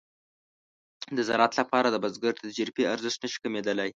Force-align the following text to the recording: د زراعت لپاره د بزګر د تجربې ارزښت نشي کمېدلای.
د 1.17 1.19
زراعت 1.27 1.53
لپاره 1.61 1.87
د 1.89 1.95
بزګر 2.03 2.33
د 2.35 2.41
تجربې 2.47 2.83
ارزښت 2.93 3.19
نشي 3.23 3.39
کمېدلای. 3.43 3.89